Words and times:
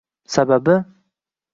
Sababi? 0.35 0.75